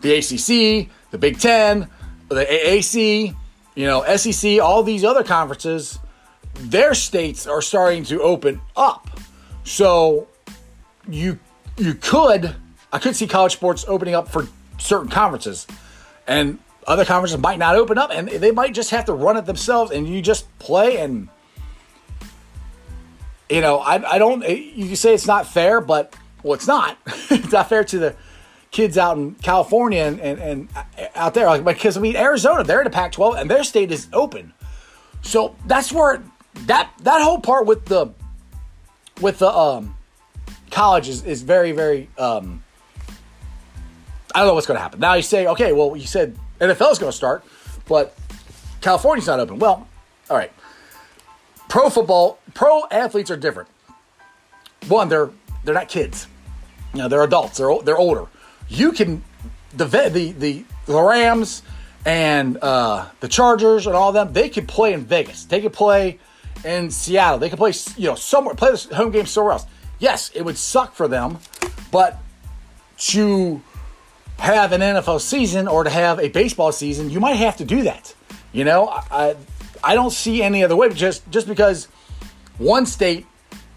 the 0.00 0.14
ACC, 0.14 0.88
the 1.10 1.18
Big 1.18 1.40
Ten, 1.40 1.88
the 2.28 2.44
AAC, 2.44 3.34
you 3.74 3.86
know, 3.86 4.04
SEC, 4.16 4.60
all 4.60 4.82
these 4.82 5.04
other 5.04 5.24
conferences, 5.24 5.98
their 6.54 6.94
states 6.94 7.46
are 7.46 7.62
starting 7.62 8.04
to 8.04 8.20
open 8.22 8.60
up. 8.76 9.08
So 9.64 10.28
you 11.08 11.38
you 11.76 11.94
could 11.94 12.54
I 12.92 12.98
could 12.98 13.14
see 13.14 13.26
college 13.26 13.52
sports 13.52 13.84
opening 13.86 14.14
up 14.14 14.28
for 14.28 14.46
certain 14.78 15.08
conferences. 15.08 15.66
And 16.26 16.58
other 16.88 17.04
conferences 17.04 17.38
might 17.38 17.58
not 17.58 17.76
open 17.76 17.98
up 17.98 18.10
and 18.10 18.28
they 18.28 18.50
might 18.50 18.72
just 18.72 18.90
have 18.90 19.04
to 19.04 19.12
run 19.12 19.36
it 19.36 19.44
themselves 19.44 19.92
and 19.92 20.08
you 20.08 20.22
just 20.22 20.46
play 20.58 20.96
and 20.96 21.28
you 23.50 23.60
know, 23.60 23.78
I, 23.78 24.14
I 24.14 24.18
don't 24.18 24.46
you 24.48 24.96
say 24.96 25.14
it's 25.14 25.26
not 25.26 25.46
fair, 25.46 25.80
but 25.80 26.16
well 26.42 26.54
it's 26.54 26.66
not. 26.66 26.98
it's 27.06 27.52
not 27.52 27.68
fair 27.68 27.84
to 27.84 27.98
the 27.98 28.16
kids 28.70 28.98
out 28.98 29.16
in 29.18 29.34
California 29.36 30.02
and, 30.02 30.18
and, 30.20 30.38
and 30.40 30.68
out 31.14 31.34
there. 31.34 31.46
Like, 31.46 31.64
because 31.64 31.96
I 31.96 32.00
mean, 32.00 32.16
Arizona, 32.16 32.64
they're 32.64 32.80
in 32.80 32.84
the 32.84 32.90
Pac-12 32.90 33.40
and 33.40 33.50
their 33.50 33.64
state 33.64 33.92
is 33.92 34.08
open. 34.12 34.52
So 35.22 35.56
that's 35.66 35.92
where 35.92 36.22
that 36.66 36.90
that 37.02 37.22
whole 37.22 37.40
part 37.40 37.66
with 37.66 37.84
the 37.84 38.12
with 39.20 39.38
the 39.38 39.50
um, 39.50 39.96
college 40.70 41.08
is, 41.08 41.24
is 41.24 41.42
very 41.42 41.72
very. 41.72 42.08
Um, 42.16 42.62
I 44.34 44.40
don't 44.40 44.48
know 44.48 44.54
what's 44.54 44.66
going 44.66 44.76
to 44.76 44.82
happen. 44.82 45.00
Now 45.00 45.14
you 45.14 45.22
say, 45.22 45.46
okay, 45.46 45.72
well, 45.72 45.96
you 45.96 46.06
said 46.06 46.38
NFL 46.58 46.92
is 46.92 46.98
going 46.98 47.10
to 47.10 47.16
start, 47.16 47.44
but 47.86 48.16
California's 48.80 49.26
not 49.26 49.40
open. 49.40 49.58
Well, 49.58 49.86
all 50.28 50.36
right. 50.36 50.52
Pro 51.68 51.90
football, 51.90 52.38
pro 52.54 52.86
athletes 52.90 53.30
are 53.30 53.36
different. 53.36 53.68
One, 54.88 55.08
they're 55.08 55.30
they're 55.64 55.74
not 55.74 55.88
kids. 55.88 56.26
You 56.94 57.00
know, 57.00 57.08
they're 57.08 57.22
adults. 57.22 57.58
They're 57.58 57.82
they're 57.82 57.98
older 57.98 58.26
you 58.68 58.92
can 58.92 59.22
the 59.74 59.86
the 59.86 60.32
the, 60.32 60.64
the 60.86 61.02
Rams 61.02 61.62
and 62.04 62.58
uh, 62.58 63.08
the 63.20 63.28
Chargers 63.28 63.86
and 63.86 63.96
all 63.96 64.12
them. 64.12 64.32
They 64.32 64.48
could 64.48 64.68
play 64.68 64.92
in 64.92 65.04
Vegas. 65.04 65.44
They 65.44 65.60
could 65.60 65.72
play 65.72 66.18
in 66.64 66.90
Seattle. 66.90 67.38
They 67.38 67.48
could 67.48 67.58
play 67.58 67.72
you 67.96 68.08
know 68.08 68.14
somewhere 68.14 68.54
play 68.54 68.70
this 68.70 68.86
home 68.86 69.10
game 69.10 69.26
somewhere 69.26 69.54
else. 69.54 69.66
Yes, 69.98 70.30
it 70.34 70.42
would 70.42 70.56
suck 70.56 70.94
for 70.94 71.08
them, 71.08 71.38
but 71.90 72.18
to 72.98 73.60
have 74.38 74.72
an 74.72 74.80
NFL 74.80 75.20
season 75.20 75.68
or 75.68 75.84
to 75.84 75.90
have 75.90 76.18
a 76.18 76.28
baseball 76.28 76.72
season, 76.72 77.10
you 77.10 77.20
might 77.20 77.34
have 77.34 77.56
to 77.58 77.64
do 77.64 77.82
that. 77.82 78.14
You 78.52 78.64
know, 78.64 78.88
I 78.88 79.36
I 79.82 79.94
don't 79.94 80.12
see 80.12 80.42
any 80.42 80.64
other 80.64 80.76
way. 80.76 80.88
Just 80.90 81.28
just 81.30 81.46
because 81.46 81.86
one 82.58 82.86
state 82.86 83.26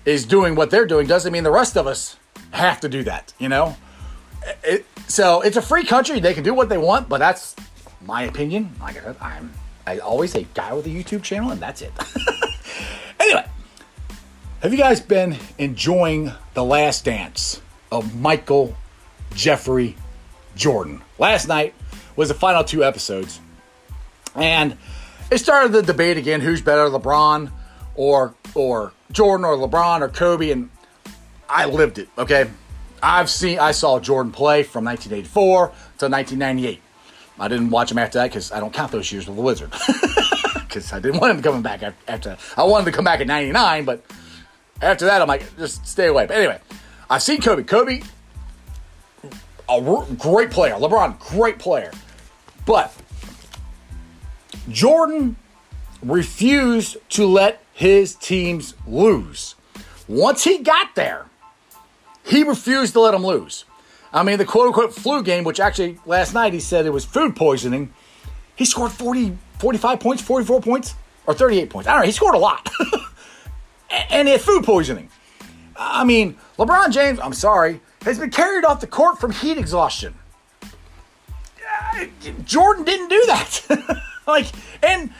is 0.06 0.26
doing 0.26 0.56
what 0.56 0.70
they're 0.70 0.88
doing 0.88 1.08
doesn't 1.08 1.32
mean 1.32 1.44
the 1.44 1.52
rest 1.52 1.78
of 1.78 1.88
us 1.88 2.16
have 2.52 2.80
to 2.82 2.90
do 2.90 3.04
that. 3.04 3.34
You 3.38 3.50
know 3.50 3.76
it, 4.64 4.86
so 5.08 5.42
it's 5.42 5.58
a 5.58 5.62
free 5.62 5.86
country. 5.86 6.20
They 6.20 6.34
can 6.34 6.44
do 6.44 6.54
what 6.54 6.70
they 6.70 6.78
want, 6.78 7.10
but 7.10 7.20
that's 7.20 7.56
my 8.02 8.24
opinion. 8.24 8.76
Like 8.80 8.98
I 8.98 9.04
said, 9.04 9.16
I'm 9.22 9.54
I 9.86 10.00
always 10.00 10.36
a 10.36 10.44
guy 10.44 10.74
with 10.74 10.86
a 10.86 10.90
YouTube 10.90 11.24
channel, 11.24 11.52
and 11.52 11.60
that's 11.60 11.82
it. 11.82 11.92
anyway, 13.20 13.46
have 14.62 14.72
you 14.72 14.78
guys 14.78 15.02
been 15.02 15.38
enjoying 15.58 16.32
the 16.54 16.64
last 16.64 17.06
dance 17.06 17.62
of 17.92 18.20
Michael 18.20 18.76
Jeffrey 19.34 19.96
Jordan? 20.56 21.02
Last 21.20 21.48
night 21.48 21.74
was 22.16 22.30
the 22.30 22.34
final 22.36 22.64
two 22.64 22.84
episodes, 22.84 23.40
and 24.36 24.78
it 25.30 25.38
started 25.40 25.72
the 25.72 25.82
debate 25.82 26.18
again: 26.18 26.42
who's 26.42 26.62
better, 26.62 26.90
LeBron 26.90 27.52
or 27.96 28.36
or 28.56 28.94
Jordan 29.12 29.46
or 29.46 29.56
LeBron 29.56 30.02
or 30.02 30.10
Kobe? 30.10 30.52
And 30.52 30.70
I 31.50 31.66
lived 31.66 32.00
it. 32.00 32.10
Okay, 32.18 32.50
I've 33.02 33.30
seen 33.30 33.60
I 33.60 33.72
saw 33.72 34.00
Jordan 34.00 34.32
play 34.32 34.64
from 34.64 34.86
1984 34.86 35.68
to 35.68 36.10
1998. 36.10 36.82
I 37.40 37.48
didn't 37.48 37.72
watch 37.72 37.92
him 37.92 37.98
after 37.98 38.20
that 38.20 38.30
because 38.30 38.52
I 38.52 38.60
don't 38.60 38.74
count 38.74 38.92
those 38.92 39.12
years 39.12 39.26
with 39.26 39.36
the 39.36 39.42
Wizard. 39.42 39.72
Because 40.54 40.94
I 40.94 41.00
didn't 41.00 41.20
want 41.20 41.36
him 41.36 41.42
coming 41.42 41.64
back 41.64 41.82
after. 42.08 42.38
I 42.56 42.64
wanted 42.64 42.86
to 42.86 42.92
come 42.92 43.06
back 43.06 43.20
in 43.20 43.28
'99, 43.28 43.86
but 43.86 44.06
after 44.82 45.06
that, 45.06 45.22
I'm 45.22 45.28
like, 45.28 45.58
just 45.58 45.86
stay 45.88 46.08
away. 46.08 46.28
But 46.28 46.38
anyway, 46.38 46.60
I've 47.10 47.24
seen 47.24 47.42
Kobe. 47.42 47.64
Kobe, 47.64 48.02
a 49.78 50.06
great 50.16 50.52
player. 50.52 50.76
LeBron, 50.76 51.20
great 51.20 51.60
player. 51.60 51.92
But 52.66 52.94
Jordan 54.70 55.36
refused 56.02 56.98
to 57.10 57.26
let 57.26 57.64
his 57.74 58.16
teams 58.16 58.74
lose. 58.88 59.56
Once 60.08 60.44
he 60.44 60.60
got 60.60 60.96
there, 60.96 61.26
he 62.24 62.44
refused 62.44 62.94
to 62.94 63.00
let 63.00 63.12
them 63.12 63.26
lose. 63.26 63.66
I 64.14 64.24
mean, 64.24 64.38
the 64.38 64.46
quote 64.46 64.68
unquote 64.68 64.94
flu 64.94 65.24
game, 65.24 65.44
which 65.44 65.60
actually 65.60 66.00
last 66.06 66.34
night 66.34 66.54
he 66.54 66.60
said 66.60 66.86
it 66.86 66.92
was 66.92 67.06
food 67.06 67.36
poisoning, 67.36 67.94
he 68.56 68.66
scored 68.66 68.92
40, 68.92 69.38
45 69.60 70.00
points, 70.00 70.22
44 70.22 70.62
points, 70.62 70.96
or 71.26 71.34
38 71.34 71.70
points. 71.70 71.88
I 71.88 71.94
don't 71.94 72.02
know. 72.02 72.06
He 72.06 72.12
scored 72.12 72.36
a 72.36 72.40
lot. 72.40 72.70
and 74.10 74.28
had 74.28 74.42
food 74.42 74.64
poisoning. 74.64 75.10
I 75.76 76.04
mean, 76.04 76.38
LeBron 76.58 76.92
James, 76.92 77.20
I'm 77.20 77.34
sorry, 77.34 77.82
has 78.02 78.20
been 78.20 78.30
carried 78.30 78.66
off 78.66 78.82
the 78.82 78.88
court 78.88 79.20
from 79.20 79.32
heat 79.32 79.58
exhaustion. 79.58 80.16
Jordan 82.46 82.84
didn't 82.84 83.10
do 83.10 83.24
that. 83.28 84.02
like, 84.28 84.48
and 84.84 85.12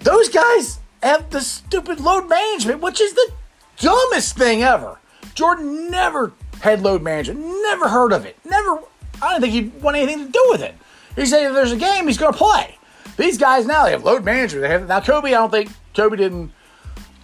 those 0.00 0.28
guys 0.28 0.80
have 1.02 1.30
the 1.30 1.40
stupid 1.40 2.00
load 2.00 2.28
management, 2.28 2.80
which 2.80 3.00
is 3.00 3.12
the 3.14 3.32
dumbest 3.78 4.36
thing 4.36 4.62
ever. 4.62 4.98
Jordan 5.34 5.90
never 5.90 6.32
had 6.60 6.82
load 6.82 7.02
management, 7.02 7.40
never 7.40 7.88
heard 7.88 8.12
of 8.12 8.26
it. 8.26 8.36
Never, 8.44 8.80
I 9.22 9.32
don't 9.32 9.40
think 9.40 9.52
he 9.52 9.62
would 9.62 9.82
want 9.82 9.96
anything 9.96 10.26
to 10.26 10.32
do 10.32 10.46
with 10.50 10.62
it. 10.62 10.74
He 11.14 11.26
said 11.26 11.46
if 11.46 11.54
there's 11.54 11.72
a 11.72 11.76
game, 11.76 12.06
he's 12.06 12.18
going 12.18 12.32
to 12.32 12.38
play. 12.38 12.76
These 13.16 13.38
guys 13.38 13.66
now 13.66 13.84
they 13.84 13.90
have 13.90 14.04
load 14.04 14.24
management. 14.24 14.62
They 14.62 14.68
have 14.68 14.88
now 14.88 15.00
Kobe. 15.00 15.28
I 15.28 15.32
don't 15.32 15.50
think 15.50 15.70
Kobe 15.94 16.16
didn't 16.16 16.52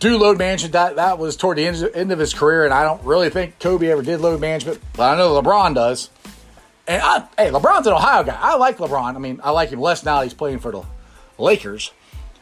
do 0.04 0.18
load 0.18 0.38
management. 0.38 0.74
That 0.74 0.96
that 0.96 1.18
was 1.18 1.34
toward 1.34 1.56
the 1.56 1.66
end, 1.66 1.90
end 1.94 2.12
of 2.12 2.18
his 2.18 2.34
career, 2.34 2.64
and 2.64 2.74
I 2.74 2.84
don't 2.84 3.02
really 3.04 3.30
think 3.30 3.58
Kobe 3.58 3.88
ever 3.88 4.02
did 4.02 4.20
load 4.20 4.40
management. 4.40 4.80
But 4.92 5.14
I 5.14 5.16
know 5.16 5.40
LeBron 5.40 5.74
does. 5.74 6.10
And 6.86 7.02
I, 7.02 7.26
hey, 7.38 7.50
LeBron's 7.50 7.86
an 7.86 7.94
Ohio 7.94 8.22
guy. 8.22 8.38
I 8.38 8.56
like 8.56 8.76
LeBron. 8.76 9.16
I 9.16 9.18
mean, 9.18 9.40
I 9.42 9.50
like 9.50 9.70
him 9.70 9.80
less 9.80 10.04
now. 10.04 10.20
He's 10.20 10.34
playing 10.34 10.58
for 10.58 10.70
the 10.70 10.82
Lakers. 11.38 11.90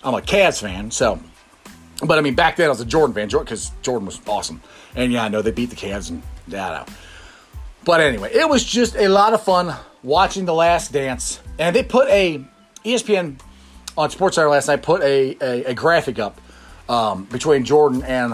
I'm 0.02 0.14
a 0.14 0.20
Cavs 0.20 0.60
fan, 0.60 0.90
so. 0.90 1.20
But 2.04 2.18
I 2.18 2.20
mean, 2.22 2.34
back 2.34 2.56
then 2.56 2.66
I 2.66 2.70
was 2.70 2.80
a 2.80 2.84
Jordan 2.84 3.14
fan, 3.14 3.28
because 3.28 3.70
Jordan 3.82 4.06
was 4.06 4.20
awesome. 4.26 4.60
And 4.96 5.12
yeah, 5.12 5.22
I 5.22 5.28
know 5.28 5.40
they 5.40 5.52
beat 5.52 5.70
the 5.70 5.76
Cavs, 5.76 6.10
and 6.10 6.20
I 6.48 6.78
know. 6.78 6.86
But 7.84 8.00
anyway, 8.00 8.32
it 8.34 8.48
was 8.48 8.64
just 8.64 8.96
a 8.96 9.06
lot 9.06 9.34
of 9.34 9.42
fun 9.44 9.76
watching 10.02 10.44
The 10.44 10.54
Last 10.54 10.92
Dance. 10.92 11.40
And 11.60 11.76
they 11.76 11.84
put 11.84 12.08
a 12.08 12.44
ESPN 12.84 13.40
on 13.96 14.10
SportsCenter 14.10 14.50
last 14.50 14.66
night 14.66 14.82
put 14.82 15.02
a, 15.02 15.36
a, 15.40 15.64
a 15.66 15.74
graphic 15.74 16.18
up 16.18 16.40
um, 16.88 17.24
between 17.24 17.64
Jordan 17.64 18.02
and 18.02 18.32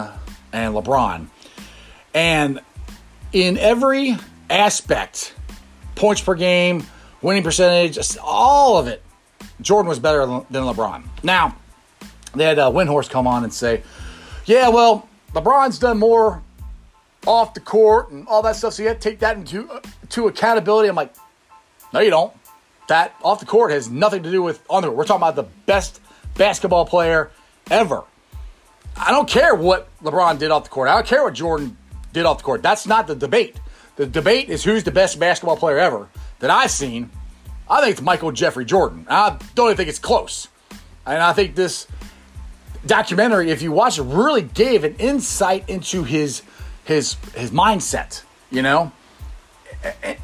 and 0.52 0.74
LeBron, 0.74 1.26
and 2.14 2.60
in 3.32 3.58
every 3.58 4.16
aspect, 4.48 5.34
points 5.94 6.20
per 6.20 6.34
game, 6.34 6.86
winning 7.20 7.42
percentage, 7.42 7.98
all 8.22 8.78
of 8.78 8.86
it, 8.86 9.02
Jordan 9.60 9.88
was 9.88 9.98
better 9.98 10.26
than 10.26 10.44
LeBron. 10.50 11.04
Now, 11.22 11.56
they 12.34 12.44
had 12.44 12.58
uh, 12.58 12.70
Windhorst 12.70 13.10
come 13.10 13.26
on 13.26 13.44
and 13.44 13.52
say, 13.52 13.82
"Yeah, 14.46 14.68
well, 14.68 15.08
LeBron's 15.34 15.78
done 15.78 15.98
more 15.98 16.42
off 17.26 17.54
the 17.54 17.60
court 17.60 18.10
and 18.10 18.26
all 18.28 18.42
that 18.42 18.56
stuff, 18.56 18.74
so 18.74 18.82
you 18.82 18.88
have 18.88 19.00
to 19.00 19.10
take 19.10 19.18
that 19.20 19.36
into 19.36 19.70
uh, 19.70 19.80
to 20.10 20.28
accountability." 20.28 20.88
I'm 20.88 20.96
like, 20.96 21.14
"No, 21.92 22.00
you 22.00 22.10
don't. 22.10 22.32
That 22.88 23.14
off 23.22 23.40
the 23.40 23.46
court 23.46 23.70
has 23.70 23.90
nothing 23.90 24.22
to 24.22 24.30
do 24.30 24.42
with 24.42 24.62
on 24.70 24.82
the. 24.82 24.88
court. 24.88 24.98
We're 24.98 25.04
talking 25.04 25.22
about 25.22 25.36
the 25.36 25.48
best 25.66 26.00
basketball 26.36 26.86
player 26.86 27.30
ever. 27.70 28.04
I 28.98 29.10
don't 29.10 29.28
care 29.28 29.54
what 29.54 29.88
LeBron 30.02 30.38
did 30.38 30.50
off 30.50 30.64
the 30.64 30.70
court. 30.70 30.88
I 30.88 30.94
don't 30.94 31.06
care 31.06 31.24
what 31.24 31.34
Jordan 31.34 31.76
did 32.12 32.26
off 32.26 32.38
the 32.38 32.44
court. 32.44 32.62
That's 32.62 32.86
not 32.86 33.06
the 33.06 33.14
debate. 33.14 33.56
The 33.96 34.06
debate 34.06 34.48
is 34.48 34.64
who's 34.64 34.84
the 34.84 34.90
best 34.90 35.18
basketball 35.18 35.56
player 35.56 35.78
ever 35.78 36.08
that 36.40 36.50
I've 36.50 36.70
seen. 36.70 37.10
I 37.68 37.80
think 37.80 37.92
it's 37.92 38.02
Michael 38.02 38.32
Jeffrey 38.32 38.64
Jordan. 38.64 39.06
I 39.08 39.38
don't 39.54 39.66
even 39.68 39.76
think 39.76 39.88
it's 39.88 39.98
close. 39.98 40.48
And 41.06 41.22
I 41.22 41.32
think 41.32 41.54
this 41.54 41.86
documentary, 42.86 43.50
if 43.50 43.62
you 43.62 43.72
watch 43.72 43.98
it, 43.98 44.02
really 44.02 44.42
gave 44.42 44.84
an 44.84 44.94
insight 44.96 45.68
into 45.68 46.04
his 46.04 46.42
his 46.84 47.16
his 47.34 47.50
mindset. 47.50 48.22
You 48.50 48.62
know, 48.62 48.92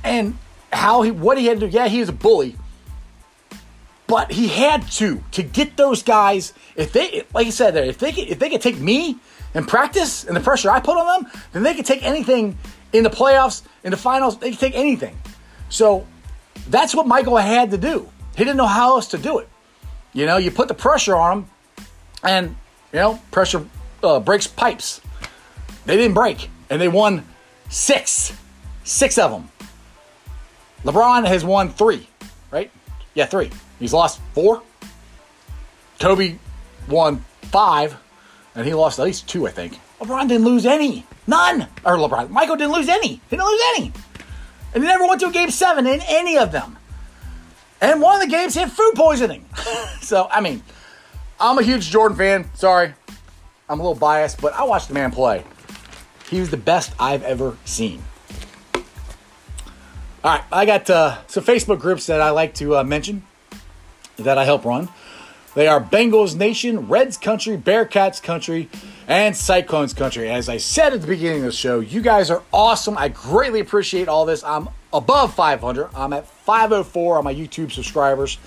and 0.03 0.39
how 0.73 1.03
he 1.03 1.11
what 1.11 1.39
he 1.39 1.47
had 1.47 1.61
to 1.61 1.69
do. 1.69 1.77
Yeah, 1.77 1.89
he 1.89 2.01
was 2.01 2.09
a 2.09 2.13
bully, 2.13 2.57
but 4.07 4.33
he 4.33 4.49
had 4.49 4.91
to 4.93 5.23
to 5.33 5.43
get 5.43 5.77
those 5.77 6.03
guys. 6.03 6.53
If 6.77 6.93
they, 6.93 7.25
like 7.33 7.47
you 7.47 7.53
said, 7.53 7.75
there, 7.75 7.85
if 7.85 7.99
they 7.99 8.13
could, 8.13 8.29
if 8.29 8.39
they 8.39 8.51
could 8.51 8.61
take 8.61 8.79
me 8.79 9.17
in 9.55 9.65
practice 9.65 10.25
and 10.25 10.37
the 10.37 10.41
pressure 10.41 10.71
I 10.71 10.81
put 10.81 10.97
on 10.97 11.23
them, 11.23 11.33
then 11.53 11.63
they 11.63 11.75
could 11.75 11.87
take 11.87 12.03
anything 12.03 12.59
in 12.93 13.05
the 13.05 13.11
playoffs, 13.11 13.63
in 13.83 13.91
the 13.91 13.97
finals. 13.97 14.39
They 14.39 14.51
could 14.51 14.61
take 14.61 14.75
anything. 14.75 15.19
So 15.69 16.07
that's 16.69 16.95
what 16.95 17.07
Michael 17.07 17.37
had 17.37 17.71
to 17.71 17.79
do. 17.79 18.09
He 18.37 18.45
didn't 18.45 18.57
know 18.57 18.67
how 18.67 18.97
else 18.97 19.09
to 19.09 19.19
do 19.19 19.39
it. 19.39 19.49
You 20.13 20.27
know, 20.27 20.37
you 20.37 20.51
put 20.51 20.69
the 20.69 20.75
pressure 20.75 21.17
on 21.17 21.41
them, 21.41 21.51
and 22.23 22.57
you 22.93 22.99
know, 23.01 23.21
pressure 23.31 23.67
uh, 24.03 24.21
breaks 24.21 24.47
pipes. 24.47 25.01
They 25.87 25.97
didn't 25.97 26.15
break, 26.15 26.49
and 26.71 26.81
they 26.81 26.89
won 26.89 27.25
six, 27.69 28.37
six 28.85 29.19
of 29.19 29.31
them. 29.31 29.49
LeBron 30.85 31.27
has 31.27 31.45
won 31.45 31.71
three, 31.71 32.09
right? 32.51 32.71
Yeah, 33.15 33.27
three. 33.27 33.51
He's 33.79 33.93
lost 33.93 34.21
four. 34.33 34.63
Kobe 35.99 36.37
won 36.89 37.25
five, 37.43 37.97
and 38.55 38.67
he 38.67 38.75
lost 38.75 38.99
at 38.99 39.05
least 39.05 39.29
two, 39.29 39.47
I 39.47 39.51
think. 39.51 39.79
LeBron 40.01 40.29
didn't 40.29 40.45
lose 40.45 40.67
any. 40.67 41.07
None. 41.27 41.69
Or 41.85 41.97
LeBron. 41.97 42.31
Michael 42.31 42.57
didn't 42.57 42.73
lose 42.73 42.89
any. 42.89 43.09
He 43.09 43.21
didn't 43.31 43.47
lose 43.47 43.61
any. 43.77 43.93
And 44.75 44.83
he 44.83 44.89
never 44.89 45.07
went 45.07 45.21
to 45.21 45.29
a 45.29 45.33
game 45.33 45.51
seven 45.51 45.87
in 45.87 46.01
any 46.09 46.37
of 46.37 46.53
them. 46.53 46.77
And 47.81 48.01
one 48.01 48.17
of 48.17 48.23
the 48.23 48.31
games 48.31 48.55
had 48.55 48.73
food 48.73 48.93
poisoning. 48.95 49.45
so, 50.01 50.29
I 50.31 50.41
mean, 50.41 50.63
I'm 51.39 51.59
a 51.59 51.63
huge 51.63 51.91
Jordan 51.91 52.17
fan. 52.17 52.51
Sorry. 52.55 52.95
I'm 53.69 53.81
a 53.81 53.83
little 53.83 53.99
biased, 53.99 54.41
but 54.41 54.53
I 54.55 54.65
watched 54.65 54.89
the 54.89 54.95
man 54.95 55.11
play. 55.11 55.45
He 56.29 56.41
was 56.41 56.51
the 56.51 56.57
best 56.57 56.93
I've 56.99 57.23
ever 57.23 57.57
seen. 57.65 58.03
All 58.75 60.33
right, 60.33 60.45
I 60.51 60.65
got 60.65 60.89
uh, 60.89 61.19
some 61.27 61.45
Facebook 61.45 61.81
groups 61.81 62.07
that 62.07 62.21
I 62.21 62.31
like 62.31 62.55
to 62.55 62.79
uh, 62.79 62.85
mention 62.85 63.23
that 64.17 64.39
I 64.39 64.45
help 64.45 64.65
run. 64.65 64.89
They 65.55 65.69
are 65.69 65.81
Bengals 65.81 66.35
Nation, 66.35 66.89
Reds 66.89 67.17
Country, 67.17 67.57
Bearcats 67.57 68.21
Country, 68.21 68.69
and 69.07 69.37
Cyclones 69.37 69.95
Country. 69.95 70.29
As 70.29 70.49
I 70.49 70.57
said 70.57 70.93
at 70.93 71.01
the 71.01 71.07
beginning 71.07 71.41
of 71.41 71.47
the 71.47 71.53
show, 71.53 71.79
you 71.79 72.01
guys 72.01 72.29
are 72.31 72.43
awesome. 72.53 72.99
I 72.99 73.09
greatly 73.09 73.61
appreciate 73.61 74.09
all 74.09 74.25
this. 74.25 74.43
I'm 74.43 74.69
above 74.93 75.35
500. 75.35 75.91
I'm 75.95 76.13
at 76.13 76.27
504 76.27 77.19
on 77.19 77.25
my 77.25 77.35
YouTube 77.35 77.71
subscribers. 77.71 78.39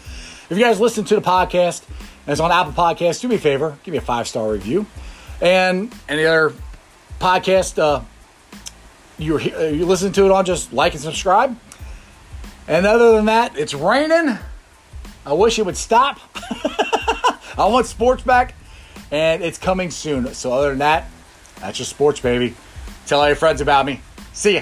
If 0.50 0.57
you 0.57 0.63
guys 0.63 0.81
listen 0.81 1.05
to 1.05 1.15
the 1.15 1.21
podcast 1.21 1.88
and 1.88 2.33
it's 2.33 2.41
on 2.41 2.51
Apple 2.51 2.74
Podcasts, 2.74 3.21
do 3.21 3.29
me 3.29 3.36
a 3.36 3.39
favor, 3.39 3.77
give 3.83 3.93
me 3.93 3.97
a 3.97 4.01
five 4.01 4.27
star 4.27 4.51
review. 4.51 4.86
And 5.41 5.93
any 6.09 6.25
other 6.25 6.53
podcast 7.19 7.79
uh, 7.79 8.01
you 9.17 9.39
you 9.39 9.86
listen 9.86 10.12
to 10.13 10.25
it 10.25 10.31
on, 10.31 10.45
just 10.45 10.74
like 10.74 10.93
and 10.93 11.01
subscribe. 11.01 11.57
And 12.67 12.86
other 12.86 13.13
than 13.13 13.25
that, 13.25 13.57
it's 13.57 13.74
raining. 13.74 14.38
I 15.27 15.34
wish 15.34 15.60
it 15.60 15.65
would 15.65 15.75
stop. 15.75 16.19
I 17.57 17.67
want 17.69 17.86
sports 17.86 18.24
back, 18.24 18.55
and 19.12 19.43
it's 19.43 19.57
coming 19.57 19.91
soon. 19.91 20.34
So, 20.34 20.53
other 20.53 20.69
than 20.69 20.79
that, 20.79 21.10
that's 21.60 21.79
your 21.79 21.86
sports, 21.86 22.22
baby. 22.22 22.55
Tell 23.07 23.19
all 23.19 23.27
your 23.27 23.36
friends 23.36 23.60
about 23.60 23.86
me. 23.86 24.00
See 24.31 24.55
ya. 24.55 24.62